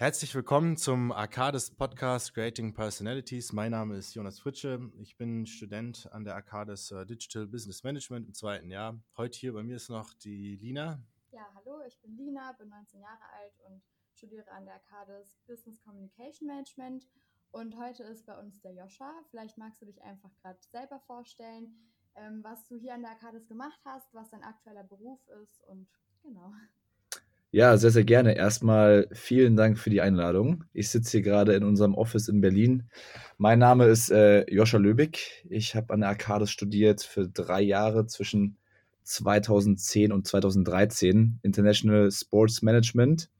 [0.00, 3.52] Herzlich willkommen zum Arcades Podcast Creating Personalities.
[3.52, 4.92] Mein Name ist Jonas Fritsche.
[5.00, 8.96] Ich bin Student an der Arcades äh, Digital Business Management im zweiten Jahr.
[9.16, 11.02] Heute hier bei mir ist noch die Lina.
[11.32, 13.82] Ja, hallo, ich bin Lina, bin 19 Jahre alt und
[14.14, 17.08] studiere an der Arcades Business Communication Management.
[17.50, 19.12] Und heute ist bei uns der Joscha.
[19.30, 21.74] Vielleicht magst du dich einfach gerade selber vorstellen,
[22.14, 25.88] ähm, was du hier an der Arcades gemacht hast, was dein aktueller Beruf ist und
[26.22, 26.52] genau.
[27.50, 28.36] Ja, sehr, sehr gerne.
[28.36, 30.64] Erstmal vielen Dank für die Einladung.
[30.74, 32.90] Ich sitze hier gerade in unserem Office in Berlin.
[33.38, 35.46] Mein Name ist äh, Joscha Löbig.
[35.48, 38.58] Ich habe an der Arcades studiert für drei Jahre zwischen
[39.04, 43.30] 2010 und 2013 International Sports Management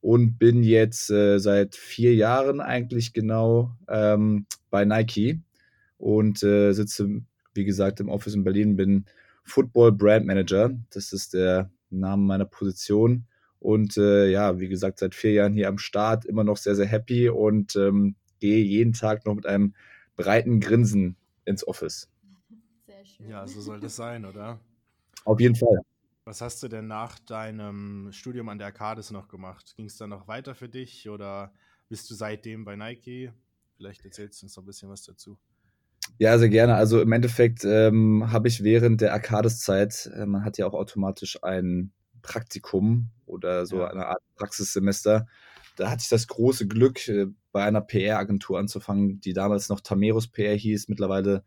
[0.00, 5.40] und bin jetzt äh, seit vier Jahren eigentlich genau ähm, bei Nike
[5.98, 7.22] und äh, sitze,
[7.54, 9.04] wie gesagt, im Office in Berlin, bin
[9.44, 10.72] Football Brand Manager.
[10.90, 13.26] Das ist der Name meiner Position
[13.62, 16.86] und äh, ja, wie gesagt, seit vier Jahren hier am Start, immer noch sehr, sehr
[16.86, 19.74] happy und ähm, gehe jeden Tag noch mit einem
[20.16, 22.10] breiten Grinsen ins Office.
[22.86, 23.28] Sehr schön.
[23.28, 24.58] Ja, so soll das sein, oder?
[25.24, 25.78] Auf jeden Fall.
[26.24, 29.74] Was hast du denn nach deinem Studium an der Arcades noch gemacht?
[29.76, 31.52] Ging es dann noch weiter für dich oder
[31.88, 33.32] bist du seitdem bei Nike?
[33.76, 35.38] Vielleicht erzählst du uns noch ein bisschen was dazu.
[36.18, 36.74] Ja, sehr gerne.
[36.74, 41.42] Also im Endeffekt ähm, habe ich während der Arcades-Zeit, äh, man hat ja auch automatisch
[41.42, 43.88] ein Praktikum oder so ja.
[43.88, 45.26] eine Art Praxissemester.
[45.76, 50.28] Da hatte ich das große Glück, äh, bei einer PR-Agentur anzufangen, die damals noch Tamerus
[50.28, 50.88] PR hieß.
[50.88, 51.44] Mittlerweile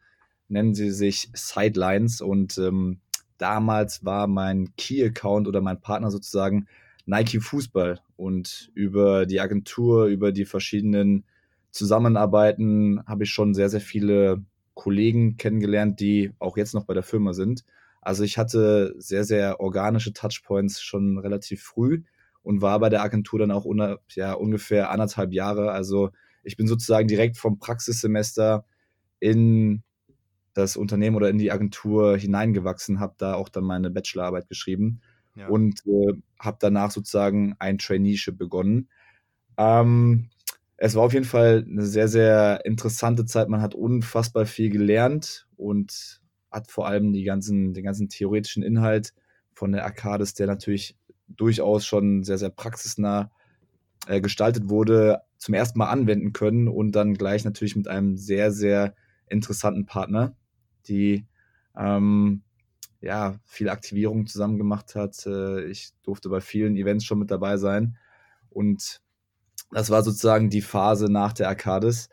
[0.48, 2.22] nennen sie sich Sidelines.
[2.22, 3.00] Und ähm,
[3.38, 6.68] damals war mein Key-Account oder mein Partner sozusagen
[7.06, 8.02] Nike Fußball.
[8.16, 11.26] Und über die Agentur, über die verschiedenen
[11.72, 14.44] Zusammenarbeiten habe ich schon sehr, sehr viele
[14.76, 17.66] Kollegen kennengelernt, die auch jetzt noch bei der Firma sind.
[18.06, 22.04] Also ich hatte sehr, sehr organische Touchpoints schon relativ früh
[22.44, 25.72] und war bei der Agentur dann auch una, ja, ungefähr anderthalb Jahre.
[25.72, 26.12] Also
[26.44, 28.64] ich bin sozusagen direkt vom Praxissemester
[29.20, 29.82] in
[30.54, 35.02] das Unternehmen oder in die Agentur hineingewachsen, habe da auch dann meine Bachelorarbeit geschrieben
[35.36, 35.48] ja.
[35.48, 38.88] und äh, habe danach sozusagen ein Traineeship begonnen.
[39.58, 40.30] Ähm,
[40.78, 43.50] es war auf jeden Fall eine sehr, sehr interessante Zeit.
[43.50, 46.22] Man hat unfassbar viel gelernt und
[46.56, 49.14] hat vor allem die ganzen, den ganzen theoretischen Inhalt
[49.54, 53.32] von der Arcades, der natürlich durchaus schon sehr, sehr praxisnah
[54.08, 58.52] äh, gestaltet wurde, zum ersten Mal anwenden können und dann gleich natürlich mit einem sehr,
[58.52, 58.96] sehr
[59.28, 60.36] interessanten Partner,
[60.88, 61.26] die
[61.76, 62.44] ähm,
[63.02, 65.26] ja viel Aktivierung zusammen gemacht hat.
[65.26, 67.98] Äh, ich durfte bei vielen Events schon mit dabei sein
[68.50, 69.02] und
[69.72, 72.10] das war sozusagen die Phase nach der Arcades.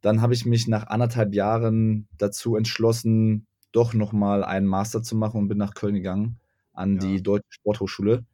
[0.00, 5.40] Dann habe ich mich nach anderthalb Jahren dazu entschlossen, doch nochmal einen Master zu machen
[5.40, 6.38] und bin nach Köln gegangen
[6.72, 7.00] an ja.
[7.00, 8.24] die Deutsche Sporthochschule.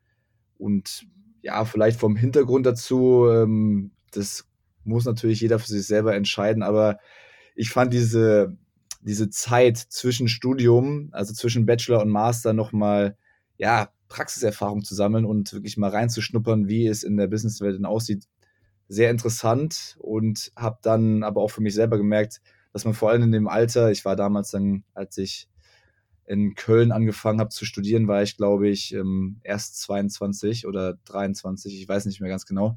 [0.58, 1.06] Und
[1.42, 4.46] ja, vielleicht vom Hintergrund dazu, ähm, das
[4.84, 6.98] muss natürlich jeder für sich selber entscheiden, aber
[7.54, 8.56] ich fand diese,
[9.00, 13.16] diese Zeit zwischen Studium, also zwischen Bachelor und Master nochmal,
[13.56, 18.24] ja, Praxiserfahrung zu sammeln und wirklich mal reinzuschnuppern, wie es in der Businesswelt denn aussieht,
[18.88, 22.40] sehr interessant und habe dann aber auch für mich selber gemerkt,
[22.72, 25.48] dass man vor allem in dem Alter, ich war damals dann, als ich
[26.26, 31.80] in Köln angefangen habe zu studieren, war ich, glaube ich, ähm, erst 22 oder 23,
[31.80, 32.76] ich weiß nicht mehr ganz genau.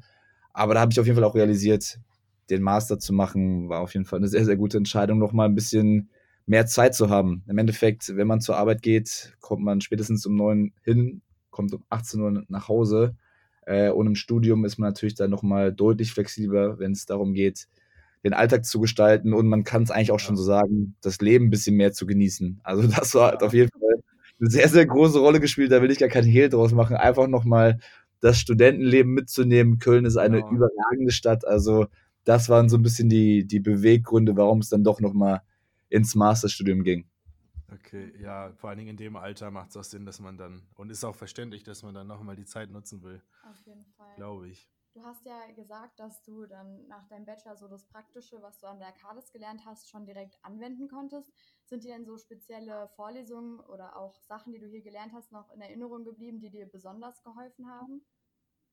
[0.52, 2.00] Aber da habe ich auf jeden Fall auch realisiert,
[2.50, 5.54] den Master zu machen, war auf jeden Fall eine sehr, sehr gute Entscheidung, nochmal ein
[5.54, 6.10] bisschen
[6.46, 7.42] mehr Zeit zu haben.
[7.46, 11.84] Im Endeffekt, wenn man zur Arbeit geht, kommt man spätestens um neun hin, kommt um
[11.88, 13.16] 18 Uhr nach Hause.
[13.66, 17.68] Äh, und im Studium ist man natürlich dann nochmal deutlich flexibler, wenn es darum geht,
[18.24, 21.46] den Alltag zu gestalten und man kann es eigentlich auch schon so sagen, das Leben
[21.46, 22.60] ein bisschen mehr zu genießen.
[22.64, 24.02] Also das war, hat auf jeden Fall
[24.40, 25.70] eine sehr, sehr große Rolle gespielt.
[25.70, 26.96] Da will ich gar keinen Hehl draus machen.
[26.96, 27.78] Einfach nochmal
[28.20, 29.78] das Studentenleben mitzunehmen.
[29.78, 30.52] Köln ist eine genau.
[30.52, 31.46] überragende Stadt.
[31.46, 31.86] Also
[32.24, 35.42] das waren so ein bisschen die, die Beweggründe, warum es dann doch nochmal
[35.90, 37.06] ins Masterstudium ging.
[37.72, 40.62] Okay, ja, vor allen Dingen in dem Alter macht es auch Sinn, dass man dann,
[40.76, 43.20] und ist auch verständlich, dass man dann nochmal die Zeit nutzen will.
[43.50, 44.14] Auf jeden Fall.
[44.16, 44.68] Glaube ich.
[44.94, 48.68] Du hast ja gesagt, dass du dann nach deinem Bachelor so das Praktische, was du
[48.68, 51.32] an der Arcades gelernt hast, schon direkt anwenden konntest.
[51.64, 55.50] Sind dir denn so spezielle Vorlesungen oder auch Sachen, die du hier gelernt hast, noch
[55.52, 58.02] in Erinnerung geblieben, die dir besonders geholfen haben?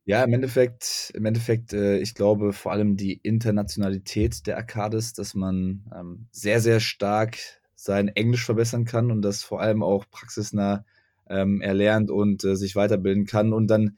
[0.05, 5.33] Ja, im Endeffekt, im Endeffekt, äh, ich glaube vor allem die Internationalität der Arcades, dass
[5.33, 7.37] man ähm, sehr, sehr stark
[7.73, 10.85] sein Englisch verbessern kann und das vor allem auch praxisnah
[11.27, 13.97] ähm, erlernt und äh, sich weiterbilden kann und dann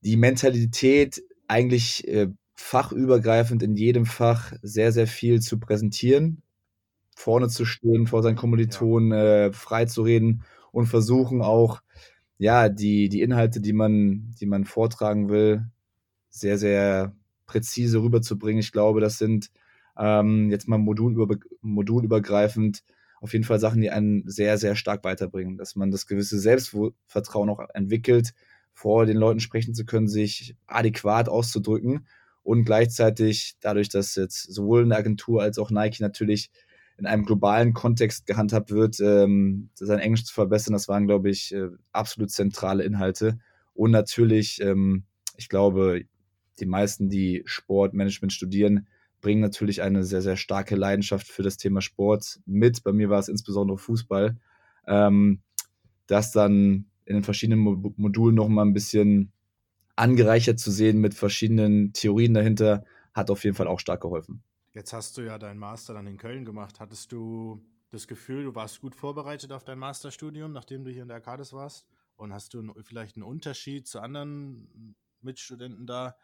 [0.00, 6.42] die Mentalität eigentlich äh, fachübergreifend in jedem Fach sehr, sehr viel zu präsentieren,
[7.16, 11.82] vorne zu stehen, vor seinen Kommilitonen äh, frei zu reden und versuchen auch,
[12.38, 15.66] ja, die, die Inhalte, die man, die man vortragen will,
[16.30, 17.14] sehr, sehr
[17.46, 18.60] präzise rüberzubringen.
[18.60, 19.50] Ich glaube, das sind
[19.96, 22.82] ähm, jetzt mal modulüber, modulübergreifend
[23.20, 27.48] auf jeden Fall Sachen, die einen sehr, sehr stark weiterbringen, dass man das gewisse Selbstvertrauen
[27.48, 28.34] auch entwickelt,
[28.74, 32.06] vor den Leuten sprechen zu können, sich adäquat auszudrücken
[32.42, 36.50] und gleichzeitig dadurch, dass jetzt sowohl eine Agentur als auch Nike natürlich
[36.98, 41.52] in einem globalen Kontext gehandhabt wird, ähm, sein Englisch zu verbessern, das waren, glaube ich,
[41.54, 43.38] äh, absolut zentrale Inhalte.
[43.72, 45.04] Und natürlich, ähm,
[45.36, 46.02] ich glaube,
[46.60, 48.86] die meisten, die Sportmanagement studieren,
[49.20, 52.84] bringen natürlich eine sehr, sehr starke Leidenschaft für das Thema Sport mit.
[52.84, 54.36] Bei mir war es insbesondere Fußball.
[54.86, 55.40] Ähm,
[56.06, 57.60] das dann in den verschiedenen
[57.96, 59.32] Modulen noch mal ein bisschen
[59.96, 64.42] angereichert zu sehen mit verschiedenen Theorien dahinter, hat auf jeden Fall auch stark geholfen.
[64.72, 66.80] Jetzt hast du ja deinen Master dann in Köln gemacht.
[66.80, 71.08] Hattest du das Gefühl, du warst gut vorbereitet auf dein Masterstudium, nachdem du hier in
[71.08, 71.86] der Arcades warst?
[72.16, 76.16] Und hast du vielleicht einen Unterschied zu anderen Mitstudenten da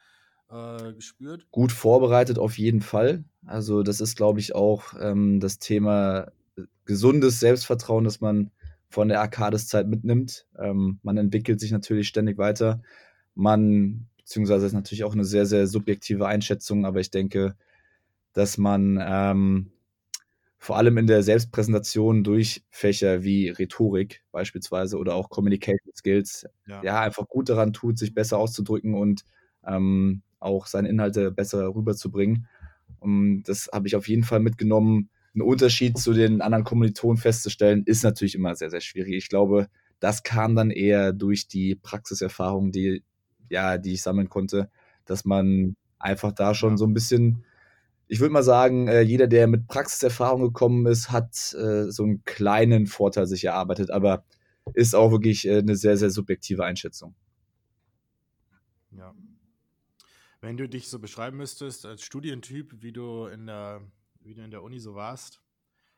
[0.50, 1.46] äh, gespürt?
[1.50, 3.24] Gut vorbereitet auf jeden Fall.
[3.46, 8.50] Also das ist, glaube ich, auch ähm, das Thema äh, gesundes Selbstvertrauen, das man
[8.90, 10.46] von der Arcades-Zeit mitnimmt.
[10.58, 12.82] Ähm, man entwickelt sich natürlich ständig weiter.
[13.34, 17.54] Man, beziehungsweise ist natürlich auch eine sehr, sehr subjektive Einschätzung, aber ich denke,
[18.32, 19.70] dass man ähm,
[20.58, 26.82] vor allem in der Selbstpräsentation durch Fächer wie Rhetorik beispielsweise oder auch Communication Skills ja,
[26.82, 29.24] ja einfach gut daran tut, sich besser auszudrücken und
[29.64, 32.48] ähm, auch seine Inhalte besser rüberzubringen.
[32.98, 35.10] Und das habe ich auf jeden Fall mitgenommen.
[35.34, 39.14] Ein Unterschied zu den anderen Kommilitonen festzustellen, ist natürlich immer sehr, sehr schwierig.
[39.14, 39.68] Ich glaube,
[40.00, 43.04] das kam dann eher durch die Praxiserfahrung, die,
[43.48, 44.70] ja, die ich sammeln konnte,
[45.04, 47.44] dass man einfach da schon so ein bisschen
[48.10, 52.24] ich würde mal sagen, äh, jeder, der mit Praxiserfahrung gekommen ist, hat äh, so einen
[52.24, 54.24] kleinen Vorteil sich erarbeitet, aber
[54.74, 57.14] ist auch wirklich äh, eine sehr, sehr subjektive Einschätzung.
[58.90, 59.14] Ja.
[60.40, 63.80] Wenn du dich so beschreiben müsstest als Studientyp, wie du in der,
[64.20, 65.40] wie du in der Uni so warst,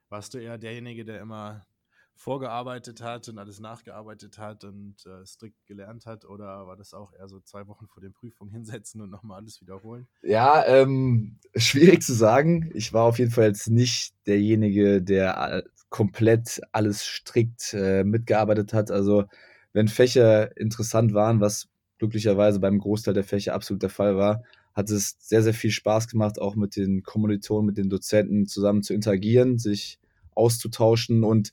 [0.09, 1.67] warst du eher derjenige, der immer
[2.15, 6.25] vorgearbeitet hat und alles nachgearbeitet hat und äh, strikt gelernt hat?
[6.25, 9.61] Oder war das auch eher so zwei Wochen vor den Prüfungen hinsetzen und nochmal alles
[9.61, 10.07] wiederholen?
[10.23, 12.71] Ja, ähm, schwierig zu sagen.
[12.75, 18.91] Ich war auf jeden Fall jetzt nicht derjenige, der komplett alles strikt äh, mitgearbeitet hat.
[18.91, 19.25] Also
[19.73, 24.43] wenn Fächer interessant waren, was glücklicherweise beim Großteil der Fächer absolut der Fall war,
[24.75, 28.83] hat es sehr, sehr viel Spaß gemacht, auch mit den Kommilitonen, mit den Dozenten zusammen
[28.83, 29.99] zu interagieren, sich
[30.35, 31.53] auszutauschen und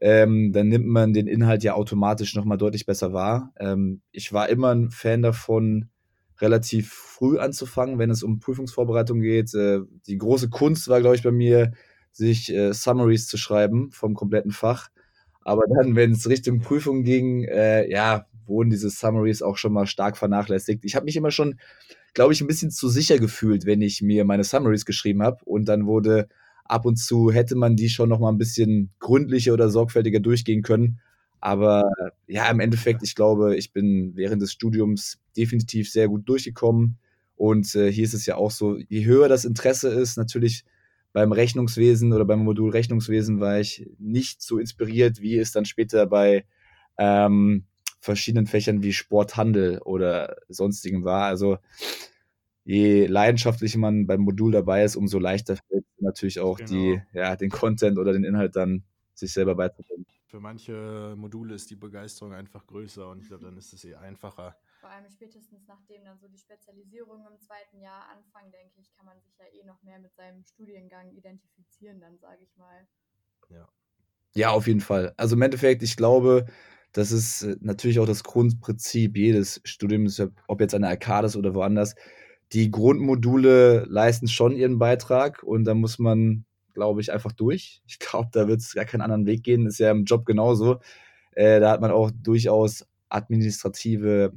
[0.00, 3.52] ähm, dann nimmt man den Inhalt ja automatisch nochmal deutlich besser wahr.
[3.58, 5.88] Ähm, ich war immer ein Fan davon,
[6.40, 9.54] relativ früh anzufangen, wenn es um Prüfungsvorbereitung geht.
[9.54, 11.72] Äh, die große Kunst war, glaube ich, bei mir,
[12.12, 14.90] sich äh, Summaries zu schreiben vom kompletten Fach.
[15.42, 19.86] Aber dann, wenn es Richtung Prüfung ging, äh, ja, wurden diese Summaries auch schon mal
[19.86, 20.84] stark vernachlässigt.
[20.84, 21.58] Ich habe mich immer schon,
[22.14, 25.44] glaube ich, ein bisschen zu sicher gefühlt, wenn ich mir meine Summaries geschrieben habe.
[25.44, 26.28] Und dann wurde
[26.64, 30.62] ab und zu hätte man die schon noch mal ein bisschen gründlicher oder sorgfältiger durchgehen
[30.62, 31.00] können.
[31.40, 31.90] Aber
[32.26, 36.98] ja, im Endeffekt, ich glaube, ich bin während des Studiums definitiv sehr gut durchgekommen.
[37.36, 40.64] Und äh, hier ist es ja auch so, je höher das Interesse ist, natürlich
[41.12, 46.06] beim Rechnungswesen oder beim Modul Rechnungswesen war ich nicht so inspiriert, wie es dann später
[46.06, 46.44] bei
[46.98, 47.64] ähm,
[48.04, 51.24] verschiedenen Fächern wie Sporthandel oder sonstigen war.
[51.24, 51.58] Also
[52.64, 56.70] je leidenschaftlicher man beim Modul dabei ist, umso leichter fällt natürlich auch genau.
[56.70, 58.84] die, ja, den Content oder den Inhalt dann
[59.14, 60.06] sich selber beizubringen.
[60.26, 63.94] Für manche Module ist die Begeisterung einfach größer und ich glaube, dann ist es eh
[63.94, 64.56] einfacher.
[64.80, 69.06] Vor allem spätestens nachdem dann so die Spezialisierung im zweiten Jahr anfangen, denke ich, kann
[69.06, 72.86] man sich ja eh noch mehr mit seinem Studiengang identifizieren, dann sage ich mal.
[73.48, 73.68] Ja.
[74.34, 75.14] Ja, auf jeden Fall.
[75.16, 76.46] Also im Endeffekt, ich glaube,
[76.94, 81.54] das ist äh, natürlich auch das Grundprinzip jedes Studiums, ob jetzt an der Arcades oder
[81.54, 81.94] woanders
[82.52, 87.82] die Grundmodule leisten schon ihren Beitrag und da muss man, glaube ich, einfach durch.
[87.86, 89.66] Ich glaube, da wird es gar keinen anderen Weg gehen.
[89.66, 90.78] Ist ja im Job genauso.
[91.32, 94.32] Äh, da hat man auch durchaus administrative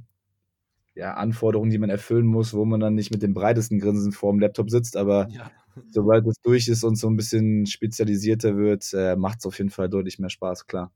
[0.96, 4.34] ja, Anforderungen, die man erfüllen muss, wo man dann nicht mit dem breitesten Grinsen vor
[4.34, 5.52] dem Laptop sitzt, aber ja.
[5.92, 9.70] sobald es durch ist und so ein bisschen spezialisierter wird, äh, macht es auf jeden
[9.70, 10.92] Fall deutlich mehr Spaß, klar.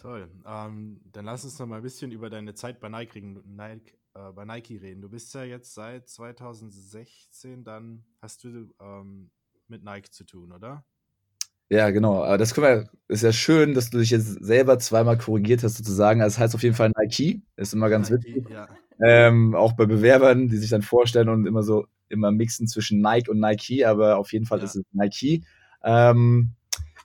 [0.00, 0.28] Toll.
[0.46, 4.32] Ähm, dann lass uns noch mal ein bisschen über deine Zeit bei Nike, Nike äh,
[4.32, 5.02] bei Nike reden.
[5.02, 9.30] Du bist ja jetzt seit 2016, dann hast du ähm,
[9.66, 10.84] mit Nike zu tun, oder?
[11.68, 12.22] Ja, genau.
[12.22, 15.76] Aber das können wir, ist ja schön, dass du dich jetzt selber zweimal korrigiert hast,
[15.76, 16.22] sozusagen.
[16.22, 17.42] Also, das heißt auf jeden Fall Nike.
[17.56, 18.50] Ist immer ganz Nike, witzig.
[18.50, 18.68] Ja.
[19.04, 23.28] Ähm, auch bei Bewerbern, die sich dann vorstellen und immer so immer mixen zwischen Nike
[23.28, 24.64] und Nike, aber auf jeden Fall ja.
[24.64, 25.44] ist es Nike.
[25.82, 26.52] Ähm,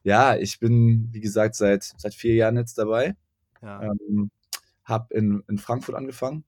[0.03, 3.15] ja, ich bin, wie gesagt, seit, seit vier Jahren jetzt dabei.
[3.61, 3.81] Ja.
[3.81, 4.31] Ähm,
[4.83, 6.43] hab in, in Frankfurt angefangen,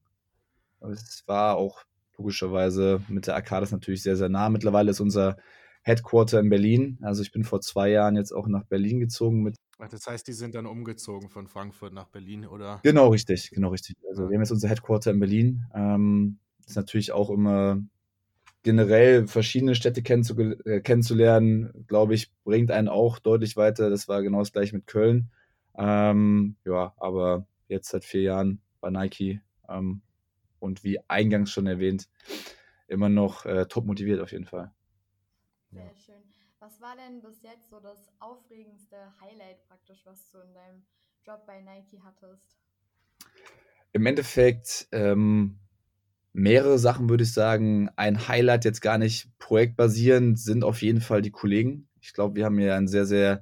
[0.82, 1.86] es war auch,
[2.18, 4.50] logischerweise mit der Arcades natürlich sehr, sehr nah.
[4.50, 5.38] Mittlerweile ist unser
[5.84, 6.98] Headquarter in Berlin.
[7.02, 9.56] Also ich bin vor zwei Jahren jetzt auch nach Berlin gezogen mit.
[9.78, 12.80] Ach, das heißt, die sind dann umgezogen von Frankfurt nach Berlin, oder?
[12.84, 13.96] Genau, richtig, genau richtig.
[14.10, 15.66] Also wir haben jetzt unser Headquarter in Berlin.
[15.74, 17.82] Ähm, ist natürlich auch immer
[18.66, 23.92] generell verschiedene Städte kennenzu äh, kennenzulernen, glaube ich, bringt einen auch deutlich weiter.
[23.92, 25.30] Das war genau das gleiche mit Köln.
[25.78, 30.02] Ähm, ja, aber jetzt seit vier Jahren bei Nike ähm,
[30.58, 32.10] und wie eingangs schon erwähnt,
[32.88, 34.74] immer noch äh, top motiviert auf jeden Fall.
[35.70, 36.24] Sehr schön.
[36.60, 40.84] Was war denn bis jetzt so das aufregendste Highlight praktisch, was du in deinem
[41.24, 42.58] Job bei Nike hattest?
[43.92, 45.60] Im Endeffekt ähm,
[46.36, 47.90] mehrere Sachen, würde ich sagen.
[47.96, 51.88] Ein Highlight jetzt gar nicht projektbasierend sind auf jeden Fall die Kollegen.
[52.02, 53.42] Ich glaube, wir haben hier einen sehr, sehr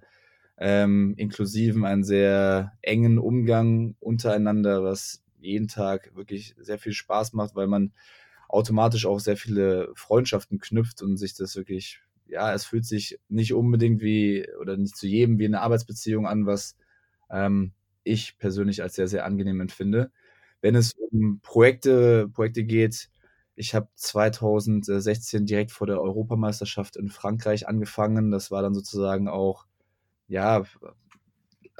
[0.59, 7.55] ähm, inklusiven, einen sehr engen Umgang untereinander, was jeden Tag wirklich sehr viel Spaß macht,
[7.55, 7.93] weil man
[8.47, 13.53] automatisch auch sehr viele Freundschaften knüpft und sich das wirklich, ja, es fühlt sich nicht
[13.53, 16.77] unbedingt wie oder nicht zu jedem wie eine Arbeitsbeziehung an, was
[17.31, 17.73] ähm,
[18.03, 20.11] ich persönlich als sehr, sehr angenehm empfinde
[20.63, 23.09] wenn es um Projekte, Projekte geht,
[23.55, 28.31] ich habe 2016 direkt vor der Europameisterschaft in Frankreich angefangen.
[28.31, 29.65] Das war dann sozusagen auch,
[30.27, 30.63] ja,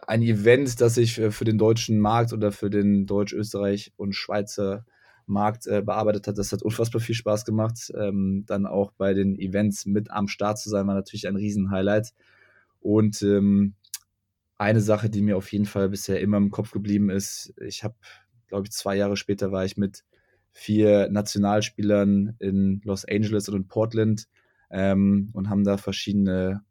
[0.05, 4.85] ein Event, das sich für den deutschen Markt oder für den Deutsch, Österreich und Schweizer
[5.27, 6.37] Markt äh, bearbeitet hat.
[6.37, 7.89] Das hat unfassbar viel Spaß gemacht.
[7.97, 12.13] Ähm, dann auch bei den Events mit am Start zu sein, war natürlich ein Riesenhighlight.
[12.81, 13.75] Und ähm,
[14.57, 17.95] eine Sache, die mir auf jeden Fall bisher immer im Kopf geblieben ist, ich habe
[18.53, 20.03] glaube ich, zwei Jahre später war ich mit
[20.51, 24.27] vier Nationalspielern in Los Angeles und in Portland
[24.69, 26.61] ähm, und haben da verschiedene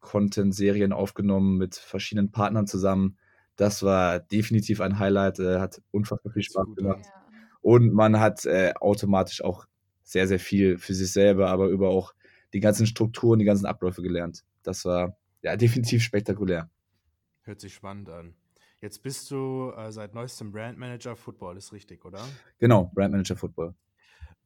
[0.00, 3.16] Content-Serien aufgenommen mit verschiedenen Partnern zusammen.
[3.54, 7.04] Das war definitiv ein Highlight, äh, hat unfassbar viel Spaß gemacht.
[7.04, 7.12] Ja.
[7.60, 9.66] Und man hat äh, automatisch auch
[10.02, 12.12] sehr, sehr viel für sich selber, aber über auch
[12.52, 14.42] die ganzen Strukturen, die ganzen Abläufe gelernt.
[14.64, 16.68] Das war ja definitiv spektakulär.
[17.42, 18.34] Hört sich spannend an.
[18.80, 22.26] Jetzt bist du äh, seit neuestem Brandmanager Football, ist richtig, oder?
[22.58, 23.74] Genau, Brandmanager Football.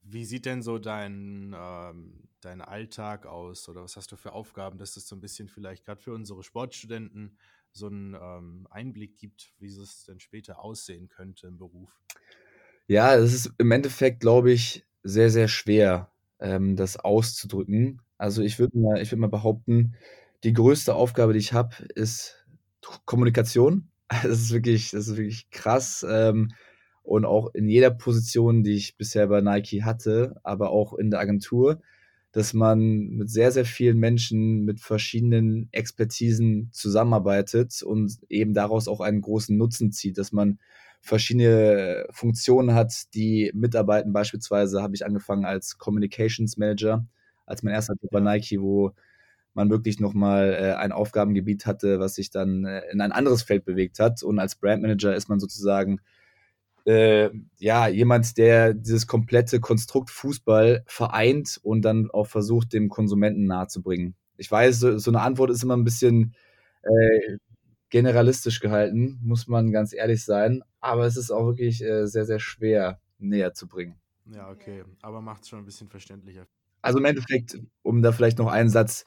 [0.03, 4.76] Wie sieht denn so dein, ähm, dein Alltag aus oder was hast du für Aufgaben,
[4.76, 7.38] dass es so ein bisschen vielleicht gerade für unsere Sportstudenten
[7.73, 11.91] so einen ähm, Einblick gibt, wie es denn später aussehen könnte im Beruf?
[12.87, 18.03] Ja, es ist im Endeffekt, glaube ich, sehr, sehr schwer, ähm, das auszudrücken.
[18.19, 19.95] Also ich würde mal, würd mal behaupten,
[20.43, 22.45] die größte Aufgabe, die ich habe, ist
[23.07, 23.91] Kommunikation.
[24.23, 26.04] Das ist wirklich, das ist wirklich krass.
[26.09, 26.52] Ähm,
[27.02, 31.21] und auch in jeder Position, die ich bisher bei Nike hatte, aber auch in der
[31.21, 31.80] Agentur,
[32.33, 32.80] dass man
[33.11, 39.56] mit sehr, sehr vielen Menschen mit verschiedenen Expertisen zusammenarbeitet und eben daraus auch einen großen
[39.56, 40.59] Nutzen zieht, dass man
[41.00, 44.12] verschiedene Funktionen hat, die mitarbeiten.
[44.12, 47.06] Beispielsweise habe ich angefangen als Communications Manager,
[47.47, 48.92] als mein erster Job bei Nike, wo
[49.55, 53.65] man wirklich nochmal äh, ein Aufgabengebiet hatte, was sich dann äh, in ein anderes Feld
[53.65, 54.23] bewegt hat.
[54.23, 56.01] Und als Brandmanager ist man sozusagen
[56.85, 63.47] äh, ja jemand, der dieses komplette Konstrukt Fußball vereint und dann auch versucht, dem Konsumenten
[63.47, 64.15] nahezubringen.
[64.37, 66.35] Ich weiß, so, so eine Antwort ist immer ein bisschen
[66.83, 67.39] äh,
[67.91, 70.63] generalistisch gehalten, muss man ganz ehrlich sein.
[70.81, 73.95] Aber es ist auch wirklich äh, sehr, sehr schwer näher zu bringen.
[74.27, 74.83] Ja, okay.
[75.03, 76.47] Aber macht es schon ein bisschen verständlicher.
[76.83, 79.05] Also im Endeffekt, um da vielleicht noch einen Satz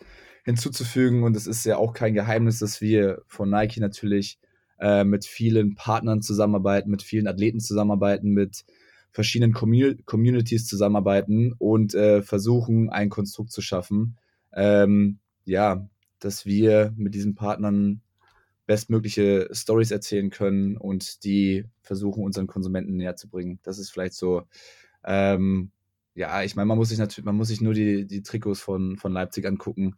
[0.48, 4.39] hinzuzufügen, und es ist ja auch kein Geheimnis, dass wir von Nike natürlich
[4.80, 8.63] äh, mit vielen Partnern zusammenarbeiten, mit vielen Athleten zusammenarbeiten, mit
[9.12, 14.16] verschiedenen Commun Communities zusammenarbeiten und äh, versuchen, ein Konstrukt zu schaffen,
[14.54, 15.86] ähm, ja,
[16.20, 18.00] dass wir mit diesen Partnern
[18.68, 23.60] bestmögliche Stories erzählen können und die versuchen, unseren Konsumenten näher zu bringen.
[23.63, 24.44] Das ist vielleicht so,
[25.04, 25.72] ähm,
[26.16, 28.96] ja, ich meine, man muss sich natürlich, man muss sich nur die, die Trikots von,
[28.96, 29.98] von Leipzig angucken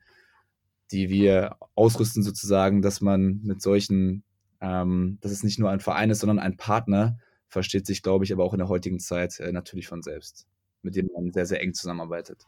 [0.91, 4.24] die wir ausrüsten sozusagen, dass man mit solchen,
[4.62, 7.17] ähm, dass es nicht nur ein Verein ist, sondern ein Partner,
[7.48, 10.48] versteht sich, glaube ich, aber auch in der heutigen Zeit äh, natürlich von selbst,
[10.81, 12.46] mit dem man sehr, sehr eng zusammenarbeitet.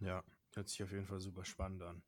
[0.00, 0.22] Ja,
[0.54, 2.02] hört sich auf jeden Fall super spannend an.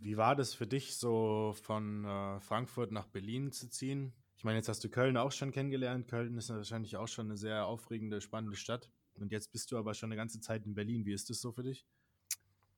[0.00, 4.12] Wie war das für dich, so von äh, Frankfurt nach Berlin zu ziehen?
[4.36, 6.08] Ich meine, jetzt hast du Köln auch schon kennengelernt.
[6.08, 8.90] Köln ist wahrscheinlich auch schon eine sehr aufregende, spannende Stadt.
[9.14, 11.06] Und jetzt bist du aber schon eine ganze Zeit in Berlin.
[11.06, 11.86] Wie ist das so für dich?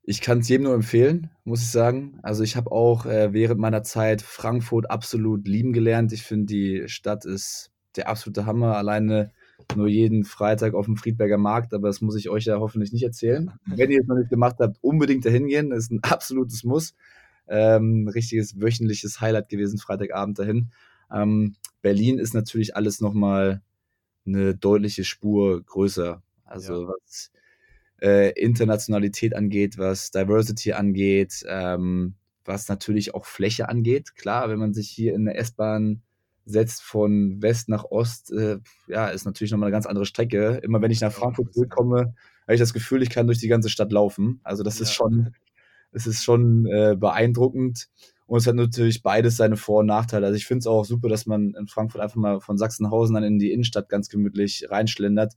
[0.09, 2.17] Ich kann es jedem nur empfehlen, muss ich sagen.
[2.23, 6.13] Also ich habe auch äh, während meiner Zeit Frankfurt absolut lieben gelernt.
[6.13, 8.77] Ich finde, die Stadt ist der absolute Hammer.
[8.77, 9.33] Alleine
[9.75, 13.03] nur jeden Freitag auf dem Friedberger Markt, aber das muss ich euch ja hoffentlich nicht
[13.03, 13.51] erzählen.
[13.65, 15.71] Wenn ihr es noch nicht gemacht habt, unbedingt dahin gehen.
[15.71, 16.95] Das ist ein absolutes Muss.
[17.49, 20.71] Ähm, richtiges wöchentliches Highlight gewesen, Freitagabend dahin.
[21.11, 23.61] Ähm, Berlin ist natürlich alles nochmal
[24.25, 26.23] eine deutliche Spur größer.
[26.45, 26.87] Also ja.
[26.87, 27.31] was
[28.01, 34.15] äh, Internationalität angeht, was Diversity angeht, ähm, was natürlich auch Fläche angeht.
[34.15, 36.01] Klar, wenn man sich hier in der S-Bahn
[36.45, 40.59] setzt von West nach Ost, äh, ja, ist natürlich nochmal eine ganz andere Strecke.
[40.63, 42.13] Immer wenn ich nach Frankfurt zurückkomme,
[42.43, 44.39] habe ich das Gefühl, ich kann durch die ganze Stadt laufen.
[44.43, 44.83] Also das ja.
[44.83, 45.33] ist schon,
[45.91, 47.89] es ist schon äh, beeindruckend.
[48.27, 50.25] Und es hat natürlich beides seine Vor- und Nachteile.
[50.25, 53.23] Also ich finde es auch super, dass man in Frankfurt einfach mal von Sachsenhausen dann
[53.23, 55.33] in die Innenstadt ganz gemütlich reinschlendert.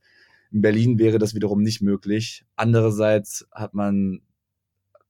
[0.52, 2.45] In Berlin wäre das wiederum nicht möglich.
[2.57, 4.23] Andererseits hat man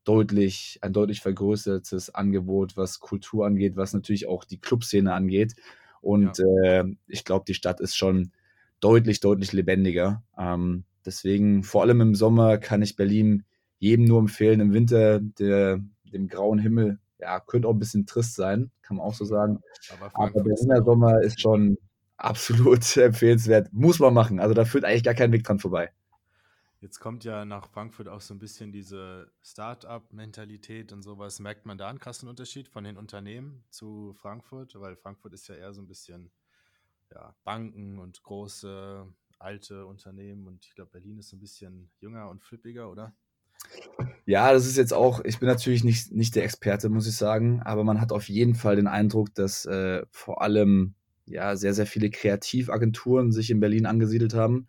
[0.05, 5.55] deutlich, ein deutlich vergrößertes Angebot, was Kultur angeht, was natürlich auch die Clubszene angeht.
[6.01, 6.63] Und ja.
[6.63, 8.33] äh, ich glaube, die Stadt ist schon
[8.81, 10.23] deutlich, deutlich lebendiger.
[10.39, 13.45] Ähm, deswegen, vor allem im Sommer, kann ich Berlin
[13.79, 14.61] jedem nur empfehlen.
[14.61, 15.81] Im Winter, der,
[16.13, 19.61] dem grauen Himmel, ja, könnte auch ein bisschen trist sein, kann man auch so sagen.
[19.93, 21.77] Aber, Aber Berliner Sommer ist schon
[22.25, 23.73] absolut empfehlenswert.
[23.73, 24.41] Muss man machen.
[24.41, 25.93] Also da führt eigentlich gar kein Weg dran vorbei.
[26.81, 31.39] Jetzt kommt ja nach Frankfurt auch so ein bisschen diese Start-up-Mentalität und sowas.
[31.39, 34.81] Merkt man da einen krassen Unterschied von den Unternehmen zu Frankfurt?
[34.81, 36.31] Weil Frankfurt ist ja eher so ein bisschen
[37.13, 39.07] ja, Banken und große,
[39.41, 43.15] alte Unternehmen und ich glaube, Berlin ist ein bisschen jünger und flippiger, oder?
[44.25, 47.61] Ja, das ist jetzt auch, ich bin natürlich nicht, nicht der Experte, muss ich sagen,
[47.63, 50.95] aber man hat auf jeden Fall den Eindruck, dass äh, vor allem
[51.31, 54.67] ja sehr, sehr viele Kreativagenturen sich in Berlin angesiedelt haben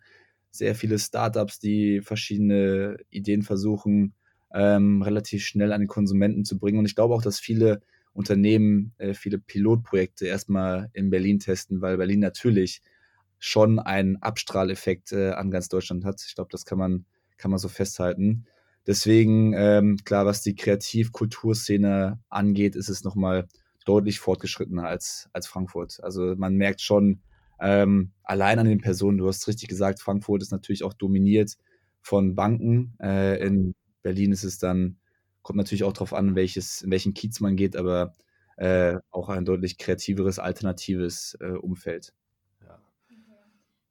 [0.52, 4.14] sehr viele Startups, die verschiedene Ideen versuchen,
[4.54, 6.78] ähm, relativ schnell an den Konsumenten zu bringen.
[6.78, 7.80] Und ich glaube auch, dass viele
[8.12, 12.82] Unternehmen äh, viele Pilotprojekte erstmal in Berlin testen, weil Berlin natürlich
[13.38, 16.22] schon einen Abstrahleffekt äh, an ganz Deutschland hat.
[16.26, 17.06] Ich glaube, das kann man,
[17.38, 18.44] kann man so festhalten.
[18.86, 23.48] Deswegen, ähm, klar, was die Kreativ-Kulturszene angeht, ist es nochmal
[23.84, 26.02] deutlich fortgeschrittener als, als Frankfurt.
[26.02, 27.20] Also man merkt schon,
[27.60, 31.56] ähm, allein an den Personen, du hast richtig gesagt, Frankfurt ist natürlich auch dominiert
[32.00, 32.96] von Banken.
[33.00, 34.98] Äh, in Berlin ist es dann,
[35.42, 38.14] kommt natürlich auch darauf an, welches, in welchen Kiez man geht, aber
[38.56, 42.12] äh, auch ein deutlich kreativeres, alternatives äh, Umfeld.
[42.60, 42.80] Ja.
[43.08, 43.22] Okay.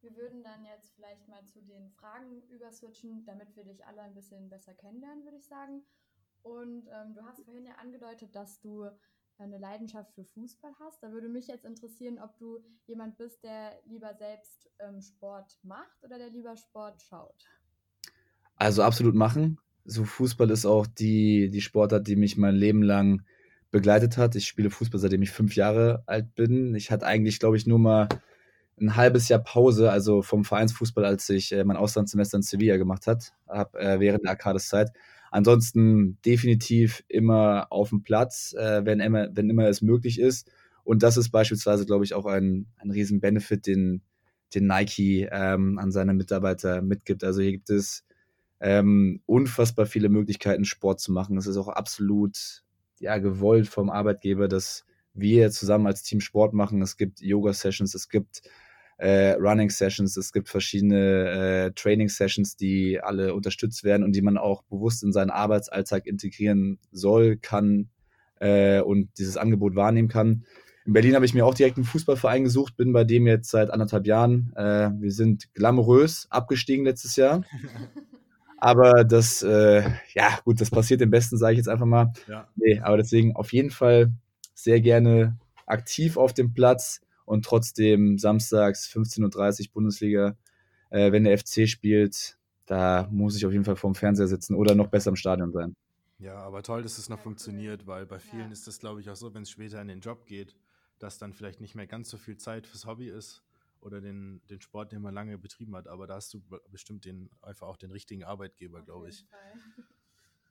[0.01, 4.13] Wir würden dann jetzt vielleicht mal zu den Fragen überswitchen, damit wir dich alle ein
[4.13, 5.83] bisschen besser kennenlernen, würde ich sagen.
[6.43, 8.89] Und ähm, du hast vorhin ja angedeutet, dass du
[9.41, 11.01] eine Leidenschaft für Fußball hast.
[11.01, 16.03] Da würde mich jetzt interessieren, ob du jemand bist, der lieber selbst ähm, Sport macht
[16.03, 17.45] oder der lieber Sport schaut.
[18.55, 19.57] Also absolut machen.
[19.85, 23.23] So Fußball ist auch die, die Sportart, die mich mein Leben lang
[23.71, 24.35] begleitet hat.
[24.35, 26.75] Ich spiele Fußball, seitdem ich fünf Jahre alt bin.
[26.75, 28.07] Ich hatte eigentlich, glaube ich, nur mal
[28.79, 33.07] ein halbes Jahr Pause, also vom Vereinsfußball, als ich äh, mein Auslandssemester in Sevilla gemacht
[33.07, 34.91] hat, habe äh, während der Arcades-Zeit.
[35.31, 40.51] Ansonsten definitiv immer auf dem Platz, äh, wenn, immer, wenn immer es möglich ist.
[40.83, 44.01] Und das ist beispielsweise, glaube ich, auch ein, ein riesen Benefit, den,
[44.53, 47.23] den Nike ähm, an seine Mitarbeiter mitgibt.
[47.23, 48.03] Also hier gibt es
[48.59, 51.37] ähm, unfassbar viele Möglichkeiten, Sport zu machen.
[51.37, 52.63] Es ist auch absolut
[52.99, 56.81] ja, gewollt vom Arbeitgeber, dass wir zusammen als Team Sport machen.
[56.81, 58.41] Es gibt Yoga-Sessions, es gibt
[59.01, 64.21] äh, Running Sessions, es gibt verschiedene äh, Training Sessions, die alle unterstützt werden und die
[64.21, 67.89] man auch bewusst in seinen Arbeitsalltag integrieren soll, kann
[68.39, 70.45] äh, und dieses Angebot wahrnehmen kann.
[70.85, 73.71] In Berlin habe ich mir auch direkt einen Fußballverein gesucht, bin bei dem jetzt seit
[73.71, 74.53] anderthalb Jahren.
[74.55, 77.43] Äh, wir sind glamourös abgestiegen letztes Jahr.
[78.57, 79.81] Aber das, äh,
[80.13, 82.13] ja, gut, das passiert im Besten, sage ich jetzt einfach mal.
[82.27, 82.47] Ja.
[82.55, 84.11] Nee, aber deswegen auf jeden Fall
[84.53, 90.37] sehr gerne aktiv auf dem Platz und trotzdem samstags 15.30 Uhr Bundesliga,
[90.89, 94.75] äh, wenn der FC spielt, da muss ich auf jeden Fall vorm Fernseher sitzen oder
[94.75, 95.75] noch besser im Stadion sein.
[96.19, 98.51] Ja, aber toll, dass es noch funktioniert, weil bei vielen ja.
[98.51, 100.55] ist das, glaube ich, auch so, wenn es später in den Job geht,
[100.99, 103.43] dass dann vielleicht nicht mehr ganz so viel Zeit fürs Hobby ist
[103.79, 105.87] oder den, den Sport, den man lange betrieben hat.
[105.87, 109.25] Aber da hast du bestimmt den, einfach auch den richtigen Arbeitgeber, glaube ich.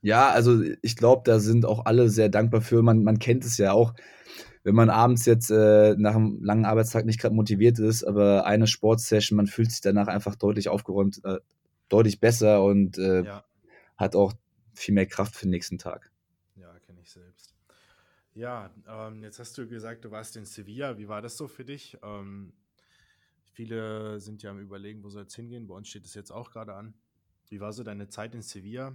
[0.02, 2.82] Ja, also ich glaube, da sind auch alle sehr dankbar für.
[2.82, 3.94] Man, man kennt es ja auch
[4.62, 8.66] wenn man abends jetzt äh, nach einem langen Arbeitstag nicht gerade motiviert ist, aber eine
[8.66, 11.38] Sportsession, man fühlt sich danach einfach deutlich aufgeräumt, äh,
[11.88, 13.44] deutlich besser und äh, ja.
[13.96, 14.34] hat auch
[14.74, 16.10] viel mehr Kraft für den nächsten Tag.
[16.56, 17.54] Ja, kenne ich selbst.
[18.34, 20.98] Ja, ähm, jetzt hast du gesagt, du warst in Sevilla.
[20.98, 21.98] Wie war das so für dich?
[22.02, 22.52] Ähm,
[23.52, 25.66] viele sind ja am Überlegen, wo soll es hingehen.
[25.66, 26.94] Bei uns steht es jetzt auch gerade an.
[27.48, 28.94] Wie war so deine Zeit in Sevilla?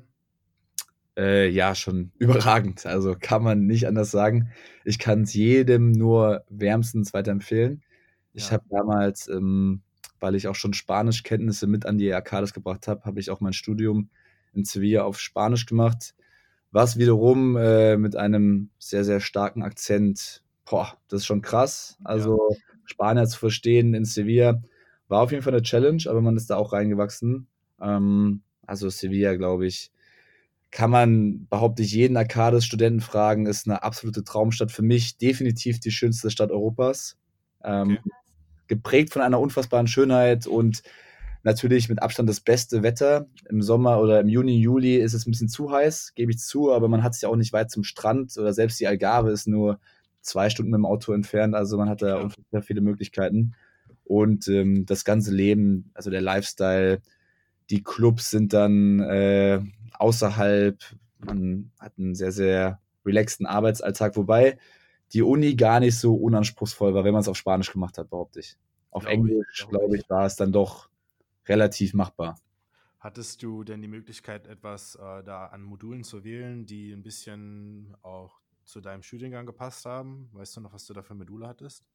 [1.17, 2.85] Äh, ja, schon überragend.
[2.85, 4.49] Also kann man nicht anders sagen.
[4.83, 7.83] Ich kann es jedem nur wärmstens weiterempfehlen.
[8.33, 8.51] Ich ja.
[8.51, 9.81] habe damals, ähm,
[10.19, 13.53] weil ich auch schon Spanischkenntnisse mit an die Arcades gebracht habe, habe ich auch mein
[13.53, 14.09] Studium
[14.53, 16.15] in Sevilla auf Spanisch gemacht.
[16.71, 21.97] Was wiederum äh, mit einem sehr, sehr starken Akzent, boah, das ist schon krass.
[22.03, 22.57] Also ja.
[22.83, 24.61] Spanier zu verstehen in Sevilla
[25.07, 27.47] war auf jeden Fall eine Challenge, aber man ist da auch reingewachsen.
[27.79, 29.91] Ähm, also Sevilla, glaube ich,
[30.75, 34.73] kann man, behaupte ich, jeden Arcades-Studenten fragen, ist eine absolute Traumstadt.
[34.73, 37.15] Für mich definitiv die schönste Stadt Europas.
[37.63, 38.09] Ähm, okay.
[38.67, 40.83] Geprägt von einer unfassbaren Schönheit und
[41.43, 43.27] natürlich mit Abstand das beste Wetter.
[43.47, 46.73] Im Sommer oder im Juni, Juli ist es ein bisschen zu heiß, gebe ich zu,
[46.73, 49.47] aber man hat es ja auch nicht weit zum Strand oder selbst die Algarve ist
[49.47, 49.79] nur
[50.19, 53.53] zwei Stunden mit dem Auto entfernt, also man hat da unfassbar viele Möglichkeiten.
[54.03, 57.01] Und ähm, das ganze Leben, also der Lifestyle,
[57.69, 59.61] die Clubs sind dann äh,
[59.99, 60.81] außerhalb,
[61.19, 64.57] man hat einen sehr, sehr relaxten Arbeitsalltag, wobei
[65.13, 68.39] die Uni gar nicht so unanspruchsvoll war, wenn man es auf Spanisch gemacht hat, behaupte
[68.39, 68.57] ich.
[68.91, 70.89] Auf glaube Englisch, glaube ich, war es dann doch
[71.47, 72.39] relativ machbar.
[72.99, 77.95] Hattest du denn die Möglichkeit, etwas äh, da an Modulen zu wählen, die ein bisschen
[78.01, 80.29] auch zu deinem Studiengang gepasst haben?
[80.33, 81.85] Weißt du noch, was du da für Module hattest?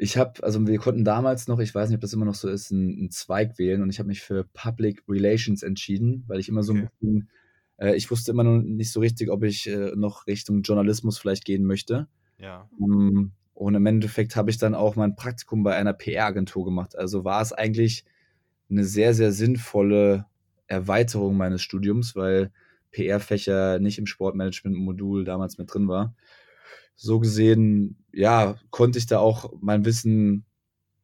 [0.00, 2.48] Ich habe, also wir konnten damals noch, ich weiß nicht, ob das immer noch so
[2.48, 6.62] ist, einen, Zweig wählen und ich habe mich für Public Relations entschieden, weil ich immer
[6.62, 6.82] so okay.
[6.82, 7.30] ein bisschen,
[7.78, 11.44] äh, ich wusste immer noch nicht so richtig, ob ich äh, noch Richtung Journalismus vielleicht
[11.44, 12.06] gehen möchte.
[12.38, 12.68] Ja.
[12.78, 16.96] Um, ähm, und im Endeffekt habe ich dann auch mein Praktikum bei einer PR-Agentur gemacht.
[16.96, 18.04] Also war es eigentlich
[18.70, 20.26] eine sehr, sehr sinnvolle
[20.68, 22.52] Erweiterung meines Studiums, weil
[22.92, 26.14] PR-Fächer nicht im Sportmanagement-Modul damals mit drin war.
[27.00, 30.44] So gesehen, ja, konnte ich da auch mein Wissen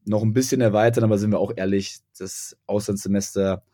[0.04, 3.64] noch ein bisschen erweitern, aber sind wir auch ehrlich, das Auslandssemester,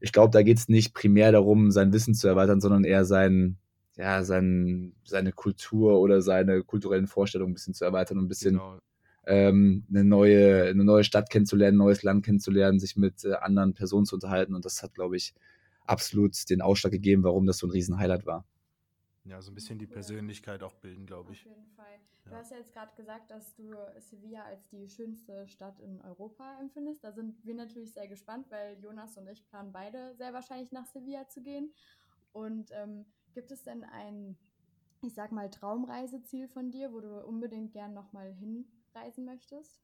[0.00, 3.58] ich glaube, da geht es nicht primär darum, sein Wissen zu erweitern, sondern eher sein,
[3.96, 8.58] ja, sein, seine Kultur oder seine kulturellen Vorstellungen ein bisschen zu erweitern und ein bisschen
[8.58, 8.78] genau
[9.26, 13.74] ähm, eine, neue, eine neue Stadt kennenzulernen, ein neues Land kennenzulernen, sich mit äh, anderen
[13.74, 14.54] Personen zu unterhalten.
[14.54, 15.34] Und das hat, glaube ich,
[15.86, 18.44] absolut den Ausschlag gegeben, warum das so ein Riesen-Highlight war.
[19.30, 21.46] Ja, so ein bisschen die Persönlichkeit auch bilden, glaube ich.
[21.46, 22.00] Auf jeden Fall.
[22.24, 22.38] Du ja.
[22.38, 27.04] hast ja jetzt gerade gesagt, dass du Sevilla als die schönste Stadt in Europa empfindest.
[27.04, 30.84] Da sind wir natürlich sehr gespannt, weil Jonas und ich planen beide sehr wahrscheinlich nach
[30.84, 31.72] Sevilla zu gehen.
[32.32, 34.36] Und ähm, gibt es denn ein,
[35.06, 38.64] ich sag mal, Traumreiseziel von dir, wo du unbedingt gern nochmal hin
[38.96, 39.80] reisen möchtest?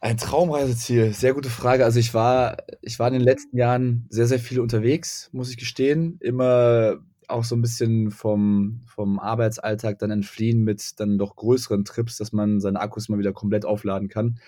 [0.00, 1.84] Ein Traumreiseziel, sehr gute Frage.
[1.84, 5.58] Also ich war, ich war in den letzten Jahren sehr, sehr viel unterwegs, muss ich
[5.58, 6.18] gestehen.
[6.20, 12.16] Immer auch so ein bisschen vom, vom Arbeitsalltag dann entfliehen mit dann doch größeren Trips,
[12.16, 14.38] dass man seine Akkus mal wieder komplett aufladen kann.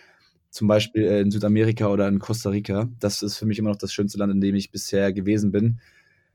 [0.51, 2.89] Zum Beispiel in Südamerika oder in Costa Rica.
[3.01, 5.81] Das ist für mich immer noch das schönste Land, in dem ich bisher gewesen bin.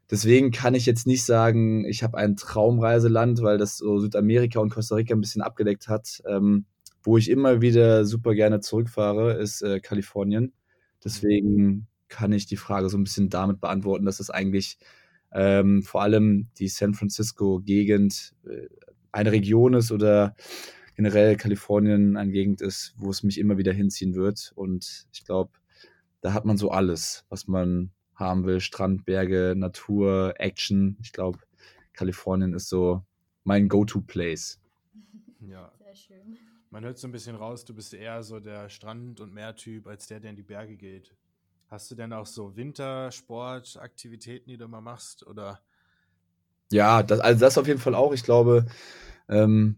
[0.10, 4.70] Deswegen kann ich jetzt nicht sagen, ich habe ein Traumreiseland, weil das so Südamerika und
[4.70, 6.22] Costa Rica ein bisschen abgedeckt hat.
[6.26, 6.66] Ähm,
[7.04, 10.54] wo ich immer wieder super gerne zurückfahre, ist äh, Kalifornien.
[11.04, 14.78] Deswegen kann ich die Frage so ein bisschen damit beantworten, dass es eigentlich
[15.32, 18.68] ähm, vor allem die San Francisco-Gegend äh,
[19.12, 20.36] eine Region ist oder
[20.96, 24.52] generell Kalifornien eine Gegend ist, wo es mich immer wieder hinziehen wird.
[24.56, 25.52] Und ich glaube,
[26.22, 28.60] da hat man so alles, was man haben will.
[28.60, 30.98] Strand, Berge, Natur, Action.
[31.02, 31.40] Ich glaube,
[31.94, 33.04] Kalifornien ist so
[33.44, 34.60] mein Go-To-Place.
[35.40, 35.72] Ja.
[35.78, 36.38] Sehr schön.
[36.70, 40.08] Man hört so ein bisschen raus, du bist eher so der Strand- und Meertyp, als
[40.08, 41.16] der, der in die Berge geht.
[41.70, 45.28] Hast du denn auch so Wintersportaktivitäten, die du mal machst?
[45.28, 45.60] Oder?
[46.72, 48.14] Ja, das, also das auf jeden Fall auch.
[48.14, 48.66] Ich glaube,
[49.28, 49.76] ähm,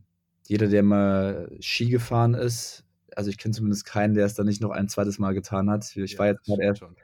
[0.47, 2.83] jeder, der mal Ski gefahren ist,
[3.15, 5.95] also ich kenne zumindest keinen, der es dann nicht noch ein zweites Mal getan hat.
[5.95, 6.95] Ich ja, war jetzt gerade erst schon.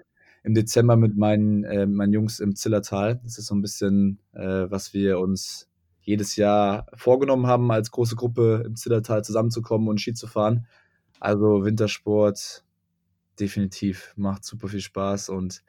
[0.44, 3.20] im Dezember mit meinen, äh, meinen Jungs im Zillertal.
[3.24, 5.68] Das ist so ein bisschen, äh, was wir uns
[6.02, 10.68] jedes Jahr vorgenommen haben, als große Gruppe im Zillertal zusammenzukommen und Ski zu fahren.
[11.20, 12.65] Also Wintersport
[13.40, 15.64] definitiv macht super viel Spaß und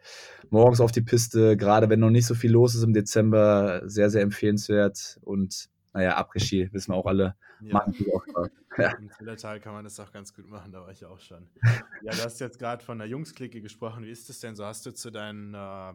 [0.50, 4.10] morgens auf die Piste, gerade wenn noch nicht so viel los ist im Dezember, sehr,
[4.10, 7.80] sehr empfehlenswert und naja, Après-Ski, wissen wir auch alle, ja.
[7.80, 8.50] auch Spaß.
[8.78, 8.92] Ja.
[8.98, 11.48] Im Zillertal kann man das auch ganz gut machen, da war ich auch schon.
[12.02, 14.04] Ja, du hast jetzt gerade von der Jungsklicke gesprochen.
[14.04, 14.64] Wie ist das denn so?
[14.64, 15.94] Hast du zu deinen äh,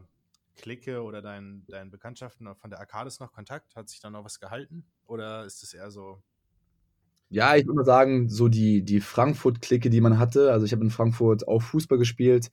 [0.56, 3.76] Clique oder deinen dein Bekanntschaften von der Arcades noch Kontakt?
[3.76, 4.84] Hat sich da noch was gehalten?
[5.06, 6.22] Oder ist es eher so?
[7.32, 10.52] Ja, ich würde sagen, so die, die Frankfurt-Clique, die man hatte.
[10.52, 12.50] Also ich habe in Frankfurt auch Fußball gespielt.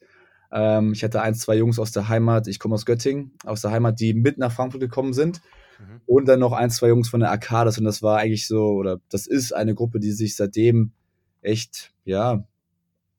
[0.54, 3.72] Ähm, ich hatte ein, zwei Jungs aus der Heimat, ich komme aus Göttingen, aus der
[3.72, 5.42] Heimat, die mit nach Frankfurt gekommen sind.
[5.80, 6.02] Mhm.
[6.06, 7.78] Und dann noch ein, zwei Jungs von der Arcades.
[7.78, 10.94] Und das war eigentlich so, oder das ist eine Gruppe, die sich seitdem
[11.42, 12.46] echt, ja,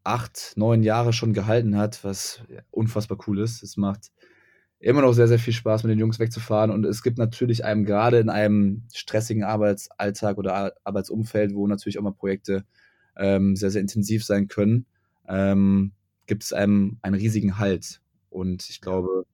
[0.02, 3.62] acht, neun Jahre schon gehalten hat, was unfassbar cool ist.
[3.62, 4.10] Es macht
[4.80, 6.70] immer noch sehr, sehr viel Spaß, mit den Jungs wegzufahren.
[6.70, 12.02] Und es gibt natürlich einem gerade in einem stressigen Arbeitsalltag oder Arbeitsumfeld, wo natürlich auch
[12.02, 12.64] mal Projekte
[13.16, 14.86] ähm, sehr, sehr intensiv sein können,
[15.28, 15.92] ähm,
[16.26, 18.00] gibt es einem einen riesigen Halt.
[18.30, 19.26] Und ich glaube,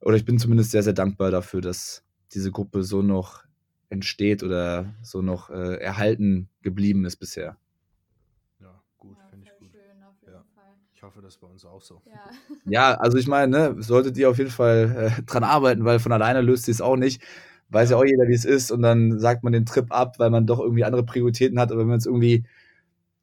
[0.00, 3.44] oder ich bin zumindest sehr, sehr dankbar dafür, dass diese Gruppe so noch
[3.90, 7.58] entsteht oder so noch äh, erhalten geblieben ist bisher.
[11.06, 12.02] Hoffe, das ist bei uns auch so.
[12.04, 12.30] Ja,
[12.64, 16.12] Ja, also ich meine, ne, solltet ihr auf jeden Fall äh, dran arbeiten, weil von
[16.12, 17.22] alleine löst sie es auch nicht.
[17.68, 18.02] Weiß ja Ja.
[18.02, 20.60] auch jeder, wie es ist, und dann sagt man den Trip ab, weil man doch
[20.60, 21.70] irgendwie andere Prioritäten hat.
[21.72, 22.44] Aber wenn man es irgendwie,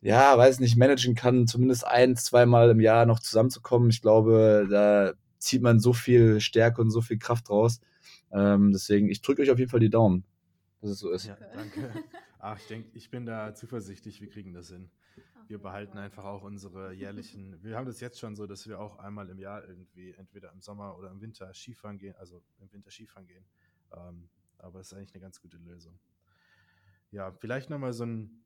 [0.01, 5.13] ja, weiß nicht, managen kann, zumindest ein, zweimal im Jahr noch zusammenzukommen, ich glaube, da
[5.39, 7.81] zieht man so viel Stärke und so viel Kraft raus.
[8.31, 10.25] Ähm, deswegen, ich drücke euch auf jeden Fall die Daumen,
[10.81, 11.27] dass es so ist.
[11.27, 11.91] Ja, danke.
[12.39, 14.89] Ach, ich denke, ich bin da zuversichtlich, wir kriegen das hin.
[15.47, 16.03] Wir behalten Fall.
[16.03, 19.39] einfach auch unsere jährlichen, wir haben das jetzt schon so, dass wir auch einmal im
[19.39, 23.45] Jahr irgendwie, entweder im Sommer oder im Winter Skifahren gehen, also im Winter Skifahren gehen.
[23.95, 25.99] Ähm, aber es ist eigentlich eine ganz gute Lösung.
[27.11, 28.43] Ja, vielleicht nochmal so ein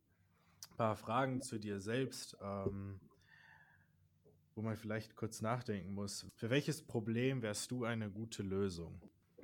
[0.76, 3.00] paar Fragen zu dir selbst, ähm,
[4.56, 6.28] wo man vielleicht kurz nachdenken muss.
[6.36, 9.00] Für welches Problem wärst du eine gute Lösung?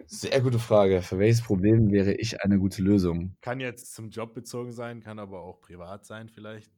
[0.08, 1.02] Sehr gute Frage.
[1.02, 3.36] Für welches Problem wäre ich eine gute Lösung?
[3.42, 6.72] Kann jetzt zum Job bezogen sein, kann aber auch privat sein vielleicht.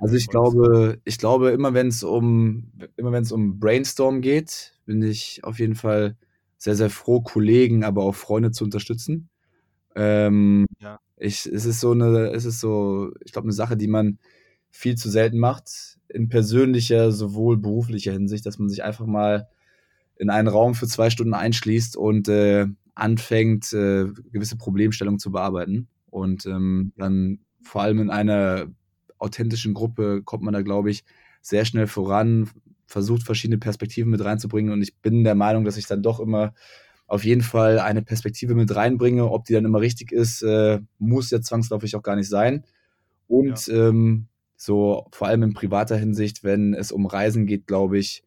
[0.00, 4.74] Also ich glaube, ich glaube, immer wenn es um, immer wenn es um Brainstorm geht,
[4.86, 6.16] bin ich auf jeden Fall
[6.56, 9.28] sehr, sehr froh, Kollegen, aber auch Freunde zu unterstützen.
[9.94, 11.00] Ähm, Ja.
[11.16, 14.18] ich, es ist so eine, es ist so, ich glaube, eine Sache, die man
[14.70, 19.48] viel zu selten macht, in persönlicher, sowohl beruflicher Hinsicht, dass man sich einfach mal
[20.16, 25.88] in einen Raum für zwei Stunden einschließt und äh, anfängt, äh, gewisse Problemstellungen zu bearbeiten.
[26.10, 28.66] Und ähm, dann vor allem in einer
[29.18, 31.04] authentischen Gruppe kommt man da, glaube ich,
[31.40, 32.50] sehr schnell voran,
[32.86, 34.72] versucht verschiedene Perspektiven mit reinzubringen.
[34.72, 36.54] Und ich bin der Meinung, dass ich dann doch immer
[37.06, 39.30] auf jeden Fall eine Perspektive mit reinbringe.
[39.30, 42.64] Ob die dann immer richtig ist, äh, muss ja zwangsläufig auch gar nicht sein.
[43.26, 44.26] Und ähm,
[44.56, 48.24] so vor allem in privater Hinsicht, wenn es um Reisen geht, glaube ich,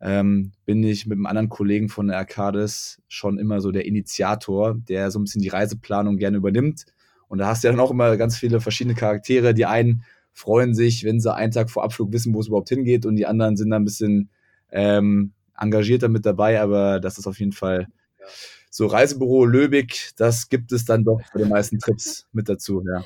[0.00, 4.74] ähm, bin ich mit einem anderen Kollegen von der Arcades schon immer so der Initiator,
[4.74, 6.86] der so ein bisschen die Reiseplanung gerne übernimmt.
[7.28, 9.54] Und da hast du ja dann auch immer ganz viele verschiedene Charaktere.
[9.54, 13.06] Die einen freuen sich, wenn sie einen Tag vor Abflug wissen, wo es überhaupt hingeht,
[13.06, 14.30] und die anderen sind dann ein bisschen
[14.70, 17.88] ähm, engagierter mit dabei, aber das ist auf jeden Fall
[18.20, 18.26] Ja.
[18.70, 23.04] so Reisebüro Löbig, das gibt es dann doch bei den meisten Trips mit dazu, ja.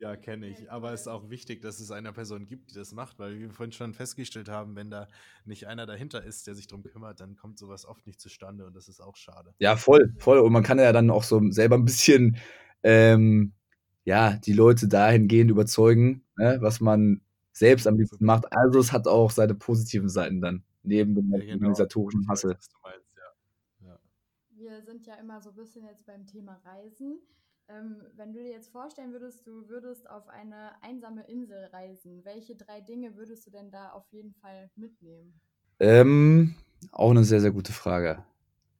[0.00, 0.70] Ja, kenne ich.
[0.70, 3.48] Aber es ist auch wichtig, dass es eine Person gibt, die das macht, weil wir
[3.50, 5.08] vorhin schon festgestellt haben, wenn da
[5.46, 8.76] nicht einer dahinter ist, der sich darum kümmert, dann kommt sowas oft nicht zustande und
[8.76, 9.54] das ist auch schade.
[9.60, 10.40] Ja, voll, voll.
[10.40, 12.36] Und man kann ja dann auch so selber ein bisschen,
[12.82, 13.52] ähm,
[14.04, 17.20] ja, die Leute dahingehend überzeugen, ne, was man
[17.52, 18.52] selbst am liebsten macht.
[18.52, 21.52] Also es hat auch seine positiven Seiten dann, neben dem Ja, genau.
[21.54, 22.56] organisatorischen Hassel.
[22.56, 23.88] was du meinst, ja.
[23.88, 23.98] ja.
[24.50, 27.18] Wir sind ja immer so ein bisschen jetzt beim Thema Reisen.
[27.68, 32.56] Ähm, wenn du dir jetzt vorstellen würdest, du würdest auf eine einsame Insel reisen, welche
[32.56, 35.40] drei Dinge würdest du denn da auf jeden Fall mitnehmen?
[35.80, 36.56] Ähm,
[36.92, 38.22] auch eine sehr, sehr gute Frage.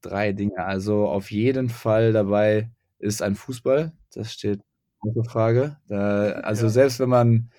[0.02, 0.58] Drei Dinge.
[0.58, 3.92] Also auf jeden Fall dabei ist ein Fußball.
[4.12, 4.60] Das steht
[5.04, 5.76] außer Frage.
[5.88, 6.70] Da, also Ja.
[6.70, 7.50] selbst wenn man,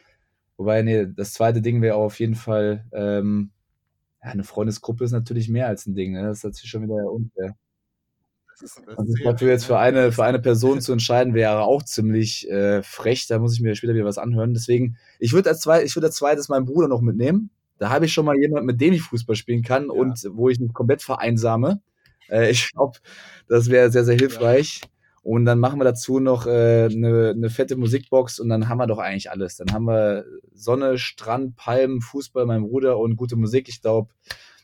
[0.57, 3.51] wobei, nee, das zweite Ding wäre auf jeden Fall, ähm,
[4.23, 6.13] ja, eine Freundesgruppe ist natürlich mehr als ein Ding.
[6.13, 6.23] Ne?
[6.23, 7.55] Das ist natürlich schon wieder unfair.
[8.51, 11.61] Das ist, das sich zählt, dafür jetzt für eine, für eine Person zu entscheiden, wäre
[11.61, 13.27] auch ziemlich äh, frech.
[13.27, 14.53] Da muss ich mir später wieder was anhören.
[14.53, 17.49] Deswegen, ich würde als, zweit, ich würd als zweites meinen Bruder noch mitnehmen.
[17.77, 19.91] Da habe ich schon mal jemanden, mit dem ich Fußball spielen kann Ja.
[19.91, 21.81] und wo ich mich komplett vereinsame.
[22.29, 22.97] Äh, ich glaube,
[23.49, 24.81] das wäre sehr, sehr hilfreich.
[25.25, 28.85] Und dann machen wir dazu noch äh, eine, eine fette Musikbox und dann haben wir
[28.85, 29.55] doch eigentlich alles.
[29.55, 33.67] Dann haben wir Sonne, Strand, Palmen, Fußball, mein Bruder und gute Musik.
[33.67, 34.13] Ich glaube,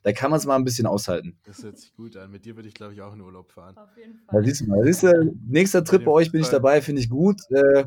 [0.04, 1.36] da kann man es mal ein bisschen aushalten.
[1.46, 2.30] Das hört sich gut an.
[2.30, 3.76] Mit dir würde ich, glaube ich, auch in Urlaub fahren.
[3.76, 4.46] Auf jeden Da Fall.
[4.46, 4.84] siehst du mal.
[4.84, 7.42] Siehst du, nächster Trip bei euch bin ich dabei, finde ich gut.
[7.50, 7.86] Äh,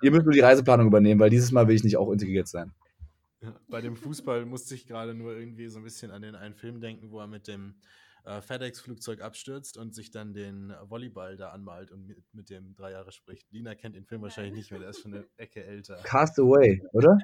[0.00, 2.72] ihr müsst nur die Reiseplanung übernehmen, weil dieses Mal will ich nicht auch integriert sein.
[3.42, 6.54] Ja, Bei dem Fußball musste ich gerade nur irgendwie so ein bisschen an den einen
[6.54, 7.74] Film denken, wo er mit dem
[8.24, 12.92] äh, FedEx-Flugzeug abstürzt und sich dann den Volleyball da anmalt und mit, mit dem drei
[12.92, 13.50] Jahre spricht.
[13.50, 15.96] Lina kennt den Film wahrscheinlich nicht mehr, der ist schon eine Ecke älter.
[16.04, 17.18] Castaway, oder?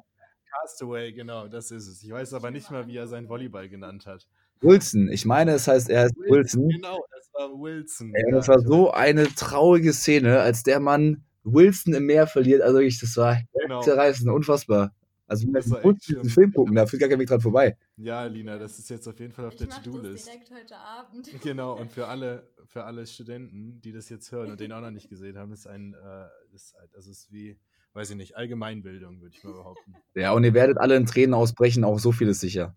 [0.51, 2.03] Castaway, genau, das ist es.
[2.03, 4.27] Ich weiß aber nicht mal, wie er seinen Volleyball genannt hat.
[4.61, 5.09] Wilson.
[5.13, 6.69] Ich meine, es heißt, er heißt Wilson.
[6.69, 8.13] Genau, das war Wilson.
[8.15, 12.63] Ey, Ja, das war so eine traurige Szene, als der Mann Wilson im Meer verliert.
[12.63, 13.81] Also ich, das war Genau.
[13.83, 14.93] zerreißend, unfassbar.
[15.29, 16.25] Also war muss diesen.
[16.25, 17.77] Film gucken, da führt gar kein Weg dran vorbei.
[17.97, 20.27] Ja, Lina, das ist jetzt auf jeden Fall auf Ich der To-Do-List.
[20.27, 21.29] direkt heute Abend.
[21.43, 24.91] Genau, und für alle, für alle Studenten, die das jetzt hören und den auch noch
[24.91, 27.59] nicht gesehen haben, ist ein, äh, ist, also ist wie,
[27.93, 29.95] weiß ich nicht, Allgemeinbildung, würde ich mal behaupten.
[30.15, 32.75] Ja, und ihr werdet alle in Tränen ausbrechen, auch so viel ist sicher.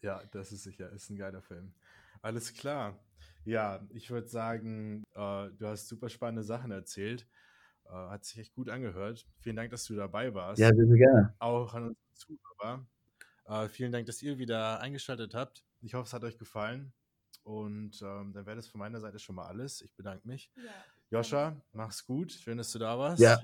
[0.00, 1.74] Ja, das ist sicher, ist ein geiler Film.
[2.22, 2.98] Alles klar.
[3.44, 7.26] Ja, ich würde sagen, äh, du hast super spannende Sachen erzählt.
[7.90, 9.26] Äh, hat sich echt gut angehört.
[9.40, 10.60] Vielen Dank, dass du dabei warst.
[10.60, 11.34] Ja, sehr, sehr gerne.
[11.40, 12.86] Auch an unsere Zuhörer.
[13.46, 15.64] Äh, vielen Dank, dass ihr wieder eingeschaltet habt.
[15.82, 16.92] Ich hoffe, es hat euch gefallen.
[17.42, 19.80] Und ähm, dann wäre das von meiner Seite schon mal alles.
[19.82, 20.52] Ich bedanke mich.
[20.56, 20.70] Ja.
[21.10, 22.30] Joscha, mach's gut.
[22.30, 23.20] Schön, dass du da warst.
[23.20, 23.40] Ja.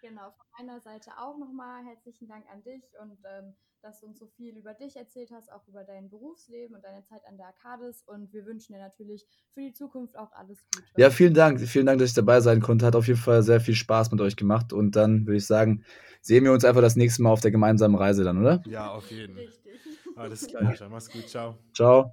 [0.00, 4.18] Genau, von meiner Seite auch nochmal herzlichen Dank an dich und ähm, dass du uns
[4.18, 7.46] so viel über dich erzählt hast, auch über dein Berufsleben und deine Zeit an der
[7.46, 8.02] Arcadis.
[8.06, 10.86] Und wir wünschen dir natürlich für die Zukunft auch alles Gute.
[10.96, 11.60] Ja, vielen Dank.
[11.60, 12.86] Vielen Dank, dass ich dabei sein konnte.
[12.86, 14.72] Hat auf jeden Fall sehr viel Spaß mit euch gemacht.
[14.72, 15.84] Und dann würde ich sagen,
[16.20, 18.62] sehen wir uns einfach das nächste Mal auf der gemeinsamen Reise dann, oder?
[18.66, 19.48] Ja, auf jeden Fall.
[20.16, 21.28] Alles klar, Mach's gut.
[21.28, 21.56] Ciao.
[21.72, 22.06] Ciao.